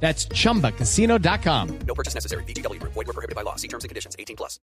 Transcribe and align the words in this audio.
That's 0.00 0.28
chumbacasino.com. 0.28 1.78
No 1.86 1.94
purchase 1.94 2.14
necessary. 2.14 2.44
BGW. 2.44 2.80
Void 2.82 2.94
were 2.94 3.12
prohibited 3.12 3.34
by 3.34 3.42
law. 3.42 3.56
See 3.56 3.68
terms 3.68 3.82
and 3.82 3.88
conditions. 3.88 4.14
18 4.18 4.36
plus. 4.36 4.60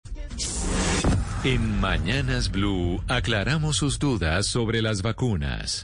En 1.45 1.81
Mañanas 1.81 2.51
Blue 2.51 3.01
aclaramos 3.07 3.77
sus 3.77 3.99
dudas 4.01 4.47
sobre 4.47 4.83
las 4.83 5.03
vacunas. 5.03 5.83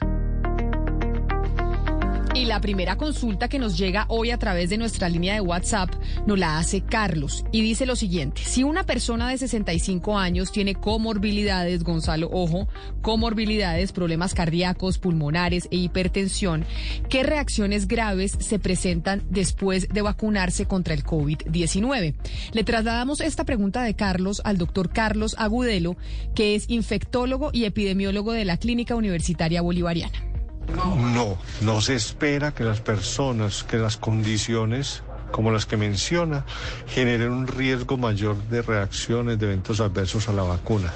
Y 2.35 2.43
la 2.43 2.59
primera 2.59 2.97
consulta 2.97 3.47
que 3.47 3.59
nos 3.59 3.77
llega 3.77 4.07
hoy 4.09 4.31
a 4.31 4.37
través 4.37 4.69
de 4.69 4.77
nuestra 4.77 5.07
línea 5.07 5.35
de 5.35 5.39
WhatsApp 5.39 5.89
nos 6.27 6.37
la 6.37 6.57
hace 6.57 6.81
Carlos 6.81 7.45
y 7.53 7.61
dice 7.61 7.85
lo 7.85 7.95
siguiente, 7.95 8.41
si 8.43 8.61
una 8.61 8.85
persona 8.85 9.29
de 9.29 9.37
65 9.37 10.17
años 10.17 10.51
tiene 10.51 10.75
comorbilidades, 10.75 11.85
Gonzalo, 11.85 12.29
ojo, 12.29 12.67
comorbilidades, 13.01 13.93
problemas 13.93 14.33
cardíacos, 14.33 14.97
pulmonares 14.97 15.69
e 15.71 15.77
hipertensión, 15.77 16.65
¿qué 17.07 17.23
reacciones 17.23 17.87
graves 17.87 18.37
se 18.37 18.59
presentan 18.59 19.23
después 19.29 19.87
de 19.87 20.01
vacunarse 20.01 20.65
contra 20.65 20.93
el 20.93 21.05
COVID-19? 21.05 22.15
Le 22.51 22.63
trasladamos 22.65 23.21
esta 23.21 23.45
pregunta 23.45 23.81
de 23.81 23.93
Carlos 23.93 24.41
al 24.43 24.57
doctor 24.57 24.89
Carlos 24.89 25.35
Agudelo, 25.37 25.95
que 26.35 26.55
es 26.55 26.69
infectólogo 26.69 27.51
y 27.53 27.63
epidemiólogo 27.63 28.33
de 28.33 28.43
la 28.43 28.57
Clínica 28.57 28.93
Universitaria 28.97 29.61
Bolivariana. 29.61 30.34
No, 30.67 31.37
no 31.61 31.81
se 31.81 31.95
espera 31.95 32.51
que 32.51 32.63
las 32.63 32.81
personas, 32.81 33.63
que 33.63 33.77
las 33.77 33.97
condiciones 33.97 35.03
como 35.35 35.51
las 35.51 35.65
que 35.65 35.75
menciona, 35.75 36.45
generen 36.87 37.31
un 37.31 37.45
riesgo 37.45 37.97
mayor 37.97 38.37
de 38.47 38.61
reacciones, 38.61 39.37
de 39.37 39.47
eventos 39.47 39.81
adversos 39.81 40.29
a 40.29 40.33
la 40.33 40.43
vacuna. 40.43 40.93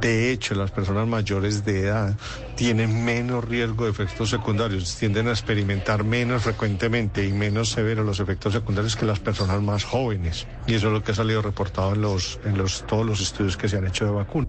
De 0.00 0.32
hecho, 0.32 0.56
las 0.56 0.72
personas 0.72 1.06
mayores 1.06 1.64
de 1.64 1.82
edad 1.82 2.16
tienen 2.56 3.04
menos 3.04 3.44
riesgo 3.44 3.84
de 3.84 3.92
efectos 3.92 4.30
secundarios, 4.30 4.96
tienden 4.96 5.28
a 5.28 5.30
experimentar 5.30 6.02
menos 6.02 6.42
frecuentemente 6.42 7.24
y 7.26 7.32
menos 7.32 7.70
severos 7.70 8.04
los 8.04 8.18
efectos 8.18 8.54
secundarios 8.54 8.96
que 8.96 9.06
las 9.06 9.20
personas 9.20 9.62
más 9.62 9.84
jóvenes. 9.84 10.48
Y 10.66 10.74
eso 10.74 10.88
es 10.88 10.92
lo 10.92 11.04
que 11.04 11.12
ha 11.12 11.14
salido 11.14 11.40
reportado 11.40 11.94
en, 11.94 12.02
los, 12.02 12.40
en 12.44 12.58
los, 12.58 12.84
todos 12.88 13.06
los 13.06 13.20
estudios 13.20 13.56
que 13.56 13.68
se 13.68 13.76
han 13.76 13.86
hecho 13.86 14.04
de 14.04 14.10
vacuna. 14.10 14.48